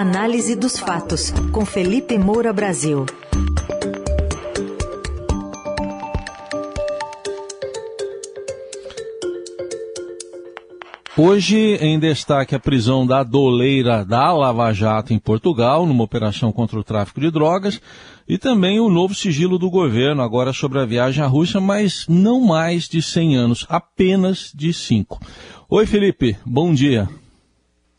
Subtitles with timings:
[0.00, 3.04] Análise dos fatos, com Felipe Moura Brasil.
[11.16, 16.78] Hoje, em destaque, a prisão da doleira da Lava Jato em Portugal, numa operação contra
[16.78, 17.80] o tráfico de drogas,
[18.28, 22.40] e também o novo sigilo do governo, agora sobre a viagem à Rússia, mas não
[22.40, 25.20] mais de 100 anos, apenas de 5.
[25.68, 27.08] Oi, Felipe, bom dia.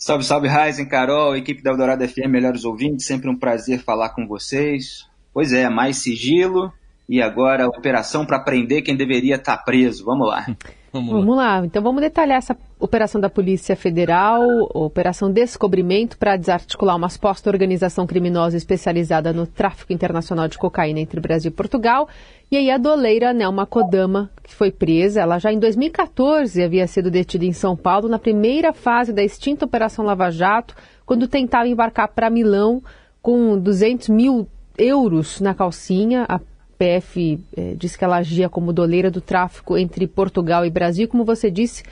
[0.02, 4.26] Salve, salve, Raizen, Carol, equipe da Eldorado FM, melhores ouvintes, sempre um prazer falar com
[4.26, 5.06] vocês.
[5.34, 6.72] Pois é, mais sigilo
[7.08, 10.06] e agora operação para prender quem deveria estar tá preso.
[10.06, 10.46] Vamos lá.
[10.92, 11.60] Vamos, vamos lá.
[11.60, 11.66] lá.
[11.66, 14.42] Então vamos detalhar essa operação da Polícia Federal,
[14.74, 21.20] operação Descobrimento para desarticular uma suposta organização criminosa especializada no tráfico internacional de cocaína entre
[21.20, 22.08] Brasil e Portugal.
[22.52, 27.12] E aí a doleira Nelma Kodama, que foi presa, ela já em 2014 havia sido
[27.12, 32.08] detida em São Paulo na primeira fase da extinta Operação Lava Jato, quando tentava embarcar
[32.08, 32.82] para Milão
[33.22, 36.26] com 200 mil euros na calcinha.
[36.28, 36.40] A
[36.80, 41.10] PF eh, diz que ela agia como doleira do tráfico entre Portugal e Brasil.
[41.10, 41.84] Como você disse,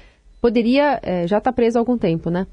[0.41, 2.47] poderia eh, já estar tá presa há algum tempo, né?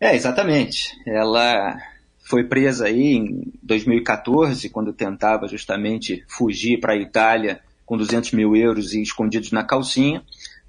[0.00, 0.96] É, exatamente.
[1.06, 1.76] Ela
[2.20, 8.56] foi presa aí em 2014, quando tentava justamente fugir para a Itália com 200 mil
[8.56, 10.22] euros e escondidos na calcinha,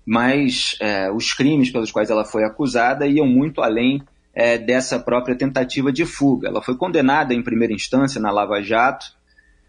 [0.06, 4.02] mas é, os crimes pelos quais ela foi acusada iam muito além
[4.34, 6.50] é, dessa própria tentativa de fuga.
[6.50, 9.19] Ela foi condenada em primeira instância na Lava Jato,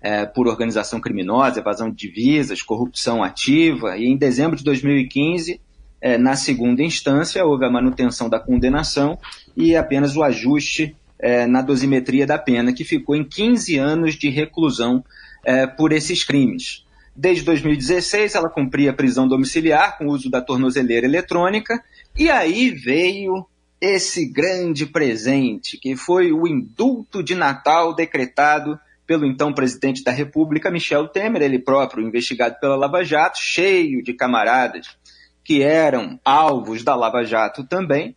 [0.01, 5.61] é, por organização criminosa, evasão de divisas, corrupção ativa, e em dezembro de 2015,
[6.01, 9.19] é, na segunda instância, houve a manutenção da condenação
[9.57, 14.31] e apenas o ajuste é, na dosimetria da pena, que ficou em 15 anos de
[14.31, 15.05] reclusão
[15.45, 16.85] é, por esses crimes.
[17.15, 21.83] Desde 2016, ela cumpria prisão domiciliar com o uso da tornozeleira eletrônica,
[22.17, 23.47] e aí veio
[23.81, 28.79] esse grande presente, que foi o indulto de Natal decretado
[29.11, 34.15] pelo então presidente da República, Michel Temer, ele próprio investigado pela Lava Jato, cheio de
[34.15, 34.97] camaradas
[35.43, 38.15] que eram alvos da Lava Jato também,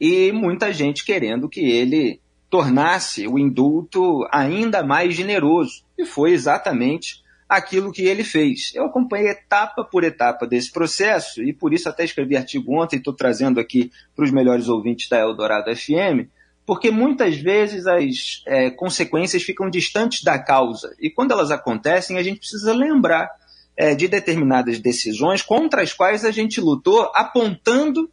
[0.00, 5.82] e muita gente querendo que ele tornasse o indulto ainda mais generoso.
[5.98, 8.70] E foi exatamente aquilo que ele fez.
[8.76, 13.12] Eu acompanhei etapa por etapa desse processo e por isso até escrevi artigo ontem, estou
[13.12, 16.30] trazendo aqui para os melhores ouvintes da Eldorado FM,
[16.68, 20.94] porque muitas vezes as é, consequências ficam distantes da causa.
[21.00, 23.30] E quando elas acontecem, a gente precisa lembrar
[23.74, 28.10] é, de determinadas decisões contra as quais a gente lutou, apontando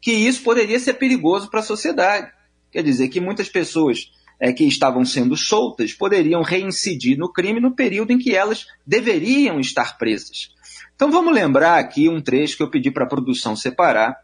[0.00, 2.30] que isso poderia ser perigoso para a sociedade.
[2.70, 7.74] Quer dizer, que muitas pessoas é, que estavam sendo soltas poderiam reincidir no crime no
[7.74, 10.54] período em que elas deveriam estar presas.
[10.94, 14.16] Então vamos lembrar aqui um trecho que eu pedi para a produção separar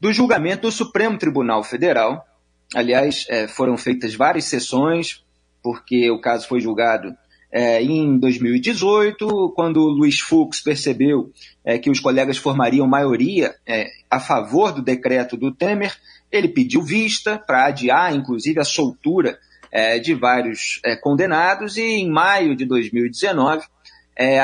[0.00, 2.26] do julgamento do Supremo Tribunal Federal,
[2.74, 5.22] Aliás, é, foram feitas várias sessões,
[5.62, 7.14] porque o caso foi julgado
[7.52, 11.30] é, em 2018, quando o Luiz Fux percebeu
[11.62, 15.94] é, que os colegas formariam maioria é, a favor do decreto do Temer,
[16.30, 19.38] ele pediu vista para adiar, inclusive, a soltura
[19.70, 23.66] é, de vários é, condenados e, em maio de 2019,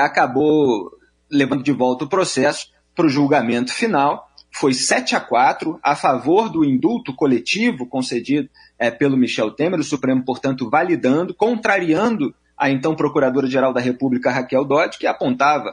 [0.03, 0.91] acabou
[1.31, 4.28] levando de volta o processo para o julgamento final
[4.59, 9.85] foi 7 a 4 a favor do indulto coletivo concedido é, pelo Michel Temer, o
[9.85, 15.73] Supremo, portanto, validando, contrariando a então Procuradora-Geral da República, Raquel Dodge, que apontava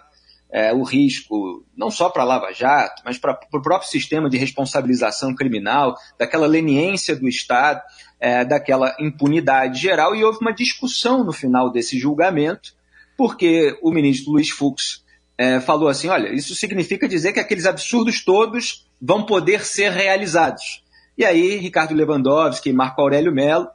[0.51, 4.37] é, o risco não só para a Lava Jato, mas para o próprio sistema de
[4.37, 7.81] responsabilização criminal, daquela leniência do Estado,
[8.19, 12.73] é, daquela impunidade geral, e houve uma discussão no final desse julgamento,
[13.17, 15.03] porque o ministro Luiz Fux
[15.37, 20.83] é, falou assim: olha, isso significa dizer que aqueles absurdos todos vão poder ser realizados.
[21.17, 23.67] E aí, Ricardo Lewandowski e Marco Aurélio Mello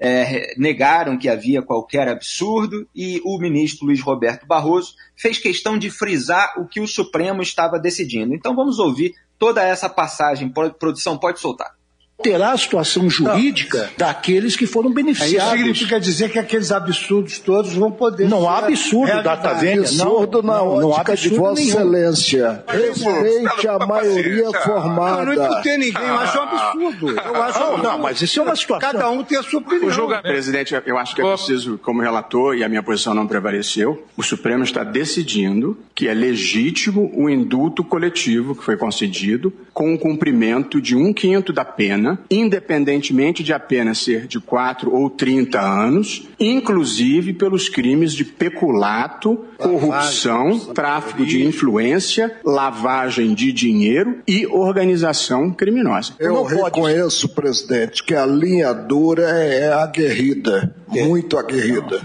[0.00, 5.90] é, negaram que havia qualquer absurdo e o ministro Luiz Roberto Barroso fez questão de
[5.90, 8.34] frisar o que o Supremo estava decidindo.
[8.34, 10.52] Então vamos ouvir toda essa passagem.
[10.78, 11.77] Produção, pode soltar
[12.22, 14.06] terá a situação jurídica não.
[14.06, 15.54] daqueles que foram beneficiados.
[15.54, 18.28] Isso significa dizer que aqueles absurdos todos vão poder.
[18.28, 19.82] Não há absurdo, data vênia.
[19.82, 21.70] Absurdo na não, não há de Vossa nenhum.
[21.70, 22.64] Excelência.
[22.66, 25.24] Respeite a maioria formada.
[25.24, 26.02] Não, não tem ninguém.
[26.02, 27.10] Eu acho um absurdo.
[27.10, 28.90] Eu acho não, não, mas isso é uma situação.
[28.90, 29.86] Cada um tem a sua opinião.
[29.86, 30.28] O julgamento.
[30.28, 34.22] Presidente, eu acho que é preciso, como relator, e a minha posição não prevaleceu, o
[34.22, 40.80] Supremo está decidindo que é legítimo o indulto coletivo que foi concedido com o cumprimento
[40.80, 45.60] de um quinto da pena pena, independentemente de a pena ser de 4 ou 30
[45.60, 55.50] anos, inclusive pelos crimes de peculato, corrupção, tráfico de influência, lavagem de dinheiro e organização
[55.50, 56.14] criminosa.
[56.18, 62.02] Eu reconheço, presidente, que a linha dura é aguerrida, muito aguerrida.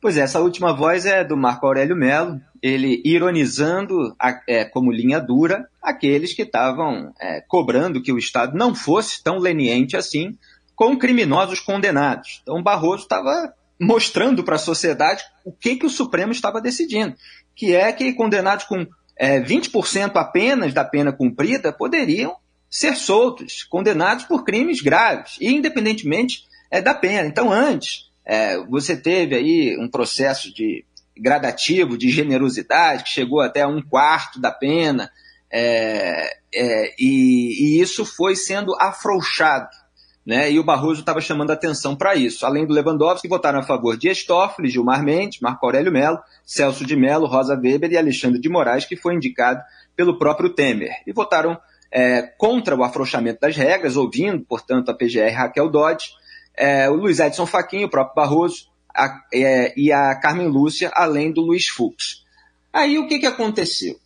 [0.00, 4.92] Pois é, essa última voz é do Marco Aurélio Melo, ele ironizando a, é, como
[4.92, 10.36] linha dura aqueles que estavam é, cobrando que o Estado não fosse tão leniente assim
[10.76, 12.40] com criminosos condenados.
[12.42, 17.16] Então Barroso estava mostrando para a sociedade o que, que o Supremo estava decidindo,
[17.54, 18.86] que é que condenados com
[19.16, 22.36] é, 20% apenas da pena cumprida poderiam
[22.70, 27.26] ser soltos, condenados por crimes graves, independentemente é, da pena.
[27.26, 30.84] Então, antes, é, você teve aí um processo de
[31.16, 35.10] gradativo de generosidade, que chegou até um quarto da pena,
[35.50, 39.70] é, é, e, e, isso foi sendo afrouxado.
[40.26, 40.52] Né?
[40.52, 42.44] E o Barroso estava chamando atenção para isso.
[42.44, 46.94] Além do Lewandowski, votaram a favor de Estófilo, Gilmar Mendes, Marco Aurélio Melo, Celso de
[46.94, 49.62] Mello, Rosa Weber e Alexandre de Moraes, que foi indicado
[49.96, 50.92] pelo próprio Temer.
[51.06, 51.58] E votaram
[51.90, 56.10] é, contra o afrouxamento das regras, ouvindo, portanto, a PGR Raquel Dodge,
[56.58, 61.32] é, o Luiz Edson Fachin, o próprio Barroso, a, é, e a Carmen Lúcia, além
[61.32, 62.24] do Luiz Fux.
[62.72, 63.98] Aí o que, que aconteceu?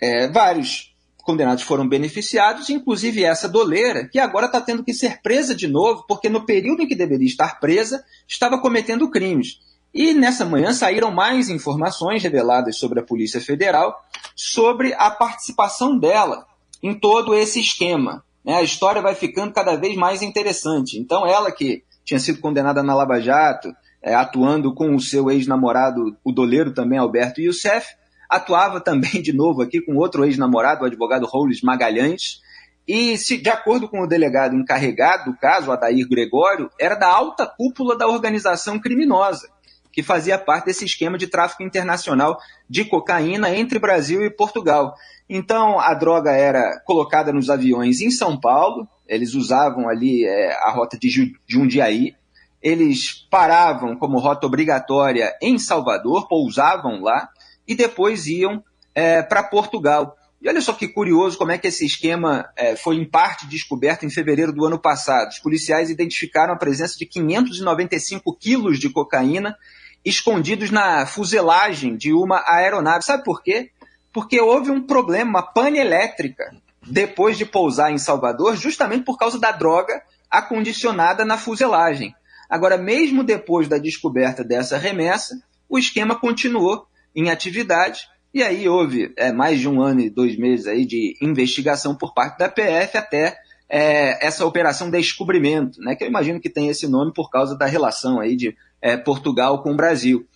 [0.00, 5.54] É, vários condenados foram beneficiados, inclusive essa doleira, que agora está tendo que ser presa
[5.54, 9.60] de novo, porque no período em que deveria estar presa, estava cometendo crimes.
[9.92, 13.94] E nessa manhã saíram mais informações reveladas sobre a Polícia Federal
[14.34, 16.46] sobre a participação dela
[16.82, 18.24] em todo esse esquema.
[18.48, 18.54] Né?
[18.54, 20.98] A história vai ficando cada vez mais interessante.
[20.98, 23.70] Então, ela que tinha sido condenada na Lava Jato,
[24.02, 27.86] é, atuando com o seu ex-namorado, o doleiro também, Alberto Youssef,
[28.26, 32.40] atuava também de novo aqui com outro ex-namorado, o advogado Roules Magalhães,
[32.86, 37.46] e, se, de acordo com o delegado encarregado do caso, Adair Gregório, era da alta
[37.46, 39.46] cúpula da organização criminosa,
[39.92, 44.94] que fazia parte desse esquema de tráfico internacional de cocaína entre Brasil e Portugal.
[45.28, 50.70] Então, a droga era colocada nos aviões em São Paulo, eles usavam ali é, a
[50.70, 52.14] rota de Jundiaí,
[52.62, 57.28] eles paravam como rota obrigatória em Salvador, pousavam lá
[57.66, 58.62] e depois iam
[58.94, 60.16] é, para Portugal.
[60.40, 64.04] E olha só que curioso como é que esse esquema é, foi em parte descoberto
[64.04, 65.30] em fevereiro do ano passado.
[65.30, 69.56] Os policiais identificaram a presença de 595 quilos de cocaína
[70.04, 73.04] escondidos na fuselagem de uma aeronave.
[73.04, 73.70] Sabe por quê?
[74.12, 76.54] Porque houve um problema, uma pane elétrica,
[76.86, 82.14] depois de pousar em Salvador, justamente por causa da droga acondicionada na fuselagem.
[82.48, 85.38] Agora, mesmo depois da descoberta dessa remessa,
[85.68, 90.36] o esquema continuou em atividade e aí houve é, mais de um ano e dois
[90.36, 93.36] meses aí de investigação por parte da PF até
[93.68, 97.66] é, essa operação descobrimento, né, que eu imagino que tem esse nome por causa da
[97.66, 100.26] relação aí de é, Portugal com o Brasil.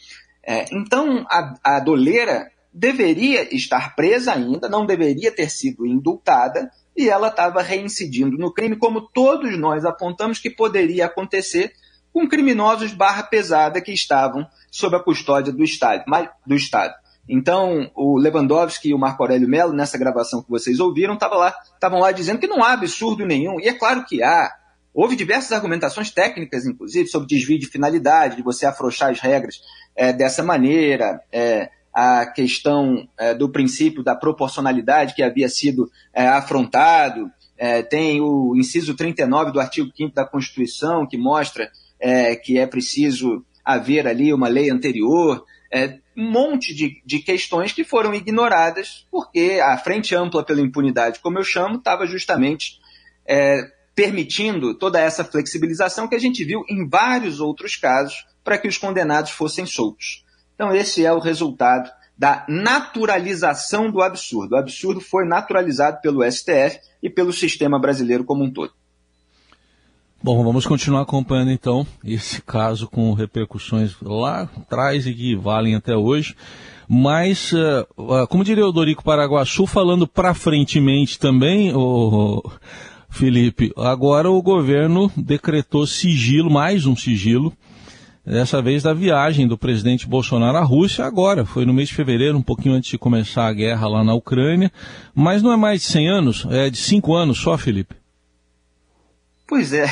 [0.44, 7.08] É, então, a, a doleira deveria estar presa ainda, não deveria ter sido indultada, e
[7.08, 11.72] ela estava reincidindo no crime, como todos nós apontamos que poderia acontecer
[12.12, 16.04] com criminosos barra pesada que estavam sob a custódia do Estado.
[16.46, 16.94] Do Estado.
[17.28, 21.54] Então, o Lewandowski e o Marco Aurélio Melo, nessa gravação que vocês ouviram, estavam lá,
[21.82, 23.60] lá dizendo que não há absurdo nenhum.
[23.60, 24.50] E é claro que há.
[24.92, 29.60] Houve diversas argumentações técnicas, inclusive, sobre desvio de finalidade, de você afrouxar as regras
[29.96, 36.26] é, dessa maneira, é, a questão é, do princípio da proporcionalidade que havia sido é,
[36.26, 37.30] afrontado.
[37.58, 41.70] É, tem o inciso 39 do artigo 5 da Constituição, que mostra
[42.00, 47.72] é, que é preciso haver ali uma lei anterior, é, um monte de, de questões
[47.72, 52.80] que foram ignoradas, porque a Frente Ampla pela Impunidade, como eu chamo, estava justamente
[53.26, 53.62] é,
[53.94, 58.76] permitindo toda essa flexibilização que a gente viu em vários outros casos para que os
[58.76, 60.21] condenados fossem soltos.
[60.62, 64.52] Então, esse é o resultado da naturalização do absurdo.
[64.52, 68.70] O absurdo foi naturalizado pelo STF e pelo sistema brasileiro como um todo.
[70.22, 75.96] Bom, vamos continuar acompanhando então esse caso com repercussões lá atrás e que valem até
[75.96, 76.36] hoje.
[76.88, 82.40] Mas, uh, como diria o Dorico Paraguaçu, falando para frentemente também, o
[83.10, 87.52] Felipe, agora o governo decretou sigilo, mais um sigilo,
[88.24, 92.38] dessa vez da viagem do presidente Bolsonaro à Rússia, agora, foi no mês de fevereiro,
[92.38, 94.70] um pouquinho antes de começar a guerra lá na Ucrânia,
[95.14, 97.96] mas não é mais de 100 anos, é de 5 anos só, Felipe.
[99.46, 99.86] Pois é.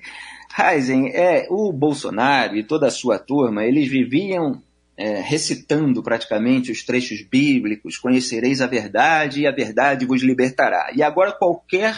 [0.58, 4.62] Heisen, é, o Bolsonaro e toda a sua turma, eles viviam
[4.96, 10.92] é, recitando praticamente os trechos bíblicos, conhecereis a verdade e a verdade vos libertará.
[10.94, 11.96] E agora qualquer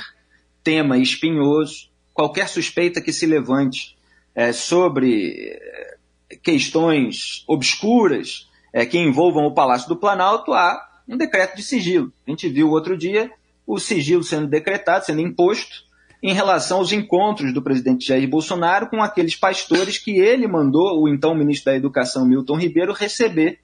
[0.64, 3.95] tema espinhoso, qualquer suspeita que se levante
[4.36, 5.96] é, sobre é,
[6.42, 10.78] questões obscuras é, que envolvam o Palácio do Planalto, há
[11.08, 12.12] um decreto de sigilo.
[12.26, 13.30] A gente viu outro dia
[13.66, 15.86] o sigilo sendo decretado, sendo imposto,
[16.22, 21.08] em relação aos encontros do presidente Jair Bolsonaro com aqueles pastores que ele mandou o
[21.08, 23.58] então ministro da Educação, Milton Ribeiro, receber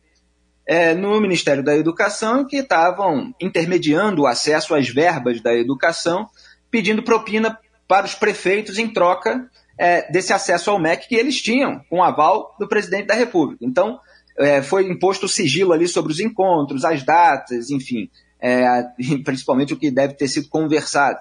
[0.66, 6.28] é, no Ministério da Educação, que estavam intermediando o acesso às verbas da educação,
[6.70, 11.80] pedindo propina para os prefeitos em troca é, desse acesso ao MEC que eles tinham,
[11.88, 13.64] com aval do presidente da República.
[13.64, 13.98] Então,
[14.38, 18.10] é, foi imposto o sigilo ali sobre os encontros, as datas, enfim,
[18.40, 18.84] é,
[19.24, 21.18] principalmente o que deve ter sido conversado.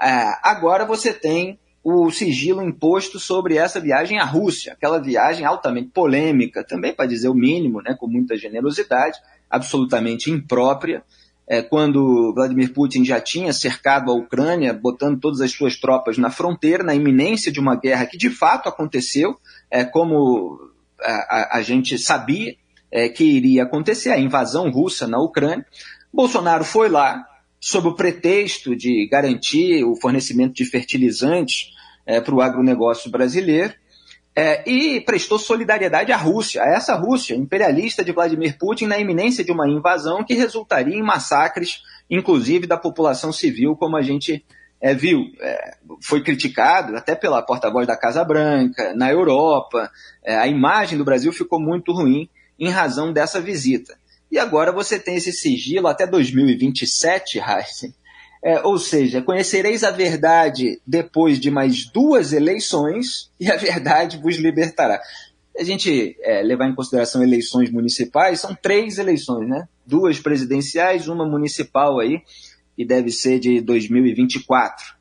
[0.00, 5.90] É, agora você tem o sigilo imposto sobre essa viagem à Rússia, aquela viagem altamente
[5.90, 9.18] polêmica, também para dizer o mínimo, né, com muita generosidade,
[9.50, 11.04] absolutamente imprópria,
[11.46, 16.30] é, quando Vladimir Putin já tinha cercado a Ucrânia, botando todas as suas tropas na
[16.30, 19.36] fronteira, na iminência de uma guerra que de fato aconteceu,
[19.70, 20.58] é, como
[21.00, 22.56] a, a, a gente sabia
[22.90, 25.66] é, que iria acontecer, a invasão russa na Ucrânia.
[26.12, 27.26] Bolsonaro foi lá,
[27.60, 31.72] sob o pretexto de garantir o fornecimento de fertilizantes
[32.06, 33.74] é, para o agronegócio brasileiro,
[34.36, 39.44] é, e prestou solidariedade à Rússia, a essa Rússia imperialista de Vladimir Putin na iminência
[39.44, 44.44] de uma invasão que resultaria em massacres, inclusive da população civil, como a gente
[44.80, 45.24] é, viu.
[45.40, 49.90] É, foi criticado até pela porta-voz da Casa Branca, na Europa,
[50.24, 53.96] é, a imagem do Brasil ficou muito ruim em razão dessa visita.
[54.32, 57.94] E agora você tem esse sigilo até 2027, Heisen.
[58.44, 64.36] É, ou seja, conhecereis a verdade depois de mais duas eleições e a verdade vos
[64.36, 65.00] libertará.
[65.58, 69.66] A gente é, levar em consideração eleições municipais, são três eleições, né?
[69.86, 72.20] Duas presidenciais, uma municipal aí,
[72.76, 74.94] e deve ser de 2024.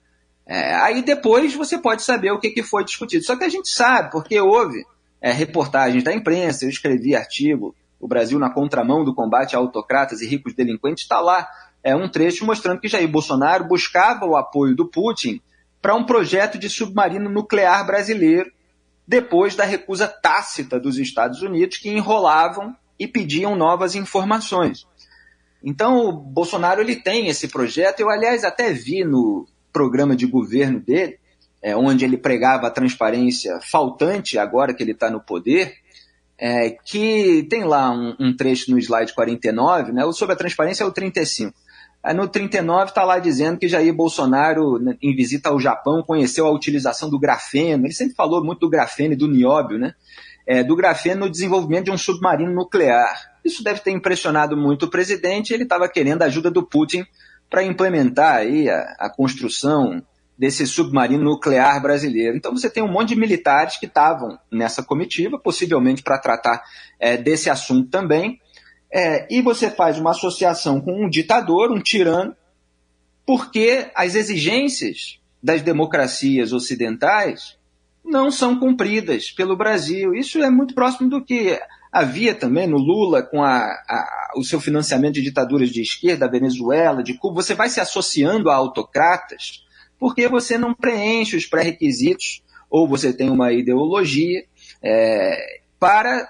[0.46, 3.26] É, aí depois você pode saber o que, que foi discutido.
[3.26, 4.86] Só que a gente sabe, porque houve
[5.20, 10.22] é, reportagens da imprensa, eu escrevi artigo o Brasil na contramão do combate a autocratas
[10.22, 11.48] e ricos delinquentes, está lá
[11.84, 15.42] é, um trecho mostrando que Jair Bolsonaro buscava o apoio do Putin
[15.82, 18.50] para um projeto de submarino nuclear brasileiro,
[19.06, 24.88] depois da recusa tácita dos Estados Unidos, que enrolavam e pediam novas informações.
[25.62, 28.00] Então, o Bolsonaro ele tem esse projeto.
[28.00, 31.18] Eu, aliás, até vi no programa de governo dele,
[31.62, 35.76] é, onde ele pregava a transparência faltante agora que ele está no poder,
[36.38, 40.88] é, que tem lá um, um, trecho no slide 49, né, sobre a transparência é
[40.88, 41.54] o 35.
[42.04, 46.46] Aí no 39 está lá dizendo que Jair Bolsonaro, né, em visita ao Japão, conheceu
[46.46, 47.86] a utilização do grafeno.
[47.86, 49.94] Ele sempre falou muito do grafeno e do nióbio, né?
[50.46, 53.32] É, do grafeno no desenvolvimento de um submarino nuclear.
[53.46, 55.54] Isso deve ter impressionado muito o presidente.
[55.54, 57.06] Ele estava querendo a ajuda do Putin
[57.50, 60.04] para implementar aí a, a construção
[60.38, 62.36] desse submarino nuclear brasileiro.
[62.36, 66.62] Então você tem um monte de militares que estavam nessa comitiva, possivelmente para tratar
[67.00, 68.40] é, desse assunto também,
[68.94, 72.36] é, e você faz uma associação com um ditador, um tirano,
[73.26, 77.58] porque as exigências das democracias ocidentais
[78.06, 80.14] não são cumpridas pelo Brasil.
[80.14, 81.60] Isso é muito próximo do que
[81.92, 86.32] havia também no Lula com a, a, o seu financiamento de ditaduras de esquerda, da
[86.32, 87.42] Venezuela, de Cuba.
[87.42, 89.64] Você vai se associando a autocratas
[89.98, 94.44] porque você não preenche os pré-requisitos ou você tem uma ideologia
[94.82, 96.30] é, para,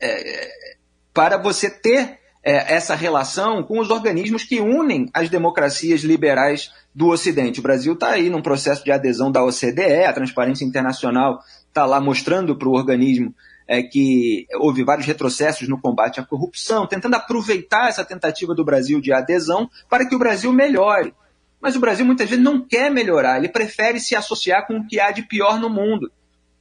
[0.00, 0.75] é,
[1.16, 7.08] para você ter é, essa relação com os organismos que unem as democracias liberais do
[7.08, 7.58] Ocidente.
[7.58, 12.02] O Brasil está aí num processo de adesão da OCDE, a Transparência Internacional está lá
[12.02, 13.34] mostrando para o organismo
[13.66, 19.00] é, que houve vários retrocessos no combate à corrupção, tentando aproveitar essa tentativa do Brasil
[19.00, 21.14] de adesão para que o Brasil melhore.
[21.62, 25.00] Mas o Brasil muitas vezes não quer melhorar, ele prefere se associar com o que
[25.00, 26.12] há de pior no mundo.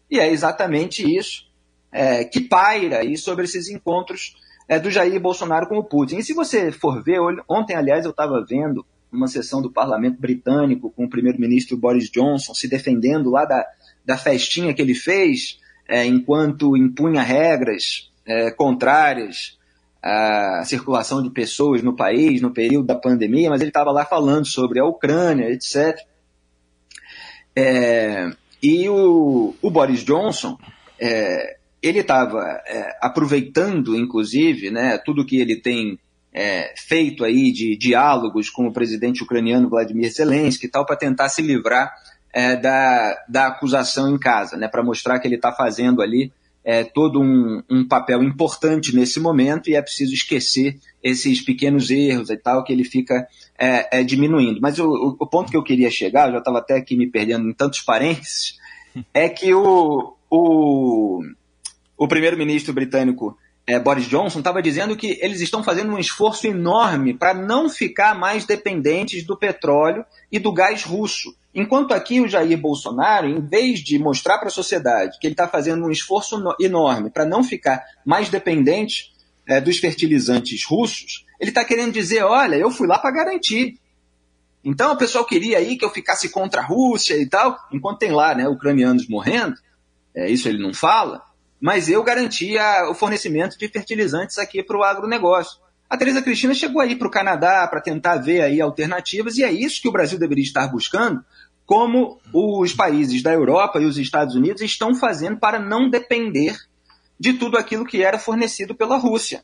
[0.10, 1.46] E é exatamente isso
[1.92, 4.36] é, que paira aí sobre esses encontros
[4.68, 6.18] é, do Jair Bolsonaro com o Putin.
[6.18, 10.92] E se você for ver, ontem, aliás, eu estava vendo uma sessão do parlamento britânico
[10.92, 13.66] com o primeiro-ministro Boris Johnson se defendendo lá da,
[14.06, 19.58] da festinha que ele fez é, enquanto impunha regras é, contrárias
[20.08, 24.46] a circulação de pessoas no país no período da pandemia, mas ele estava lá falando
[24.46, 25.98] sobre a Ucrânia, etc.
[27.56, 28.30] É,
[28.62, 30.60] e o, o, Boris Johnson,
[31.00, 31.55] é,
[31.88, 36.00] ele estava é, aproveitando, inclusive, né, tudo que ele tem
[36.34, 41.30] é, feito aí de diálogos com o presidente ucraniano Vladimir Zelensky e tal, para tentar
[41.30, 41.94] se livrar
[42.34, 46.32] é, da, da acusação em casa, né, para mostrar que ele está fazendo ali
[46.66, 52.32] é, todo um, um, papel importante nesse momento e é preciso esquecer esses pequenos erros
[52.32, 53.28] e tal que ele fica
[53.58, 54.60] é, é, diminuindo.
[54.60, 57.48] Mas o, o, ponto que eu queria chegar, eu já estava até aqui me perdendo
[57.48, 58.58] em tantos parênteses,
[59.14, 61.22] é que o, o,
[61.98, 63.38] o primeiro-ministro britânico
[63.68, 68.14] é, Boris Johnson estava dizendo que eles estão fazendo um esforço enorme para não ficar
[68.18, 71.36] mais dependentes do petróleo e do gás russo.
[71.54, 75.48] Enquanto aqui o Jair Bolsonaro, em vez de mostrar para a sociedade que ele está
[75.48, 79.14] fazendo um esforço enorme para não ficar mais dependente
[79.48, 83.80] é, dos fertilizantes russos, ele está querendo dizer: olha, eu fui lá para garantir.
[84.64, 88.12] Então o pessoal queria aí que eu ficasse contra a Rússia e tal, enquanto tem
[88.12, 89.56] lá né, ucranianos morrendo,
[90.14, 91.24] é, isso ele não fala
[91.66, 95.60] mas eu garantia o fornecimento de fertilizantes aqui para o agronegócio.
[95.90, 99.52] A Tereza Cristina chegou aí para o Canadá para tentar ver aí alternativas, e é
[99.52, 101.26] isso que o Brasil deveria estar buscando,
[101.66, 106.56] como os países da Europa e os Estados Unidos estão fazendo para não depender
[107.20, 109.44] de tudo aquilo que era fornecido pela Rússia.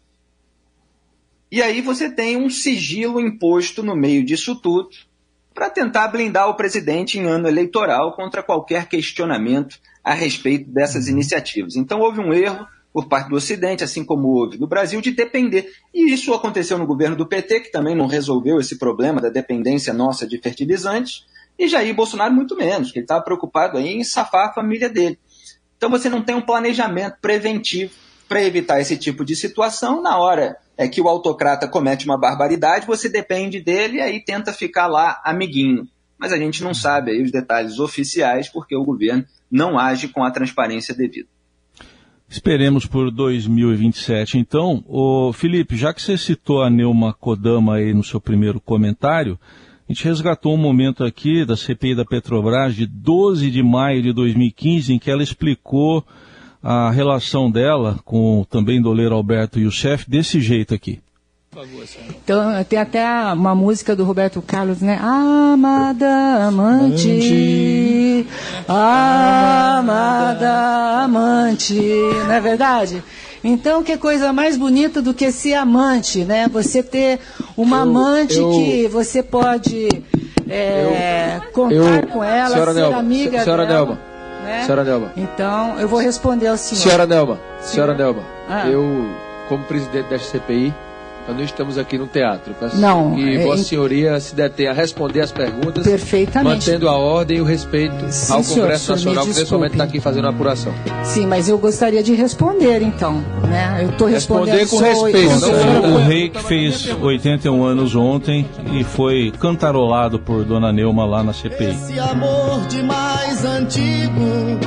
[1.51, 4.91] E aí você tem um sigilo imposto no meio disso tudo
[5.55, 11.11] para tentar blindar o presidente em ano eleitoral contra qualquer questionamento a respeito dessas uhum.
[11.11, 11.75] iniciativas.
[11.75, 15.71] Então houve um erro por parte do Ocidente, assim como houve no Brasil, de depender.
[15.93, 19.93] E isso aconteceu no governo do PT, que também não resolveu esse problema da dependência
[19.93, 21.25] nossa de fertilizantes,
[21.57, 25.19] e Jair Bolsonaro muito menos, que ele estava preocupado em safar a família dele.
[25.77, 27.93] Então você não tem um planejamento preventivo
[28.27, 30.01] para evitar esse tipo de situação.
[30.01, 34.53] Na hora é que o autocrata comete uma barbaridade, você depende dele e aí tenta
[34.53, 35.87] ficar lá amiguinho.
[36.17, 40.23] Mas a gente não sabe aí os detalhes oficiais, porque o governo não age com
[40.23, 41.27] a transparência devida.
[42.29, 44.37] Esperemos por 2027.
[44.37, 49.37] Então, o Felipe, já que você citou a Neuma Kodama aí no seu primeiro comentário,
[49.87, 54.13] a gente resgatou um momento aqui da CPI da Petrobras de 12 de maio de
[54.13, 56.05] 2015, em que ela explicou
[56.63, 61.01] a relação dela com também Doleiro Alberto chefe desse jeito aqui.
[62.07, 64.97] Então, tem até uma música do Roberto Carlos, né?
[65.01, 68.25] Amada amante,
[68.65, 70.49] amada
[71.03, 71.73] amante,
[72.25, 73.03] não é verdade?
[73.43, 76.47] Então, que coisa mais bonita do que ser amante, né?
[76.47, 77.19] Você ter
[77.57, 79.89] uma eu, amante eu, que você pode
[80.47, 83.85] é, eu, contar com ela, ser amiga senhora dela.
[83.87, 83.99] Nelba,
[84.45, 84.63] né?
[84.63, 85.11] Senhora Nelba.
[85.17, 86.81] Então, eu vou responder ao senhor.
[86.81, 88.69] Senhora Nelba, senhora Nelba, ah.
[88.69, 89.05] eu,
[89.49, 90.73] como presidente desta CPI,
[91.27, 92.53] nós não estamos aqui no teatro.
[92.59, 93.15] Peço não.
[93.15, 95.85] Que é, Vossa Senhoria se detém a responder as perguntas.
[95.85, 96.69] Perfeitamente.
[96.69, 99.83] Mantendo a ordem e o respeito Sim, ao senhor, Congresso Nacional, que nesse momento está
[99.83, 100.73] aqui fazendo a apuração.
[101.03, 103.23] Sim, mas eu gostaria de responder então.
[103.47, 103.79] Né?
[103.83, 104.55] Eu estou respondendo.
[104.55, 105.39] Responder com respeito.
[105.39, 111.23] Não, o rei que fez 81 anos ontem e foi cantarolado por Dona Neuma lá
[111.23, 111.71] na CPI.
[111.71, 114.59] Esse amor demais antigo,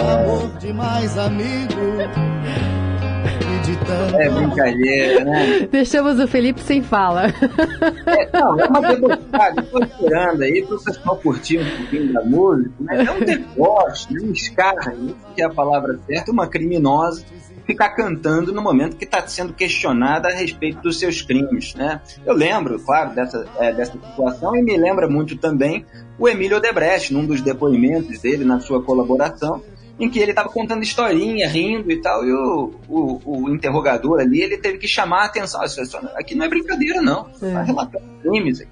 [0.00, 2.37] amor demais amigo
[3.68, 4.16] de tanto.
[4.16, 5.68] É brincadeira, né?
[5.70, 7.26] Deixamos o Felipe sem fala.
[8.06, 9.60] É, não, é uma debochada.
[9.60, 12.72] Estou esperando aí para o pessoal curtir um pouquinho da música.
[12.80, 13.04] Né?
[13.04, 17.24] É um deboche, um escarro, que é a palavra certa, uma criminosa
[17.66, 22.00] ficar cantando no momento que está sendo questionada a respeito dos seus crimes, né?
[22.24, 25.84] Eu lembro, claro, dessa, é, dessa situação e me lembra muito também
[26.18, 29.62] o Emílio Odebrecht, num dos depoimentos dele na sua colaboração,
[29.98, 34.40] em que ele estava contando historinha, rindo e tal, e o, o, o, interrogador ali,
[34.40, 35.60] ele teve que chamar a atenção,
[36.14, 38.70] aqui não é brincadeira não, está relatando crimes aqui.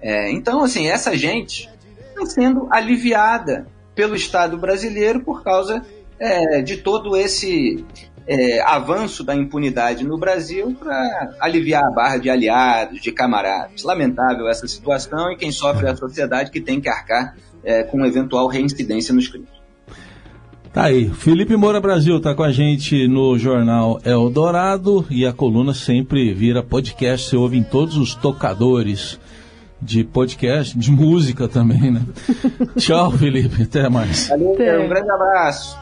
[0.00, 1.68] É, então, assim, essa gente
[2.08, 5.84] está sendo aliviada pelo Estado brasileiro por causa
[6.18, 7.84] é, de todo esse
[8.26, 13.82] é, avanço da impunidade no Brasil para aliviar a barra de aliados, de camaradas.
[13.82, 18.04] Lamentável essa situação e quem sofre é a sociedade que tem que arcar é, com
[18.06, 19.59] eventual reincidência nos crimes.
[20.72, 21.10] Tá aí.
[21.10, 26.62] Felipe Moura Brasil está com a gente no jornal Eldorado e a coluna sempre vira
[26.62, 27.28] podcast.
[27.28, 29.18] Você ouve em todos os tocadores
[29.82, 32.02] de podcast, de música também, né?
[32.78, 33.64] Tchau, Felipe.
[33.64, 34.28] Até mais.
[34.28, 35.76] Valeu, um grande abraço.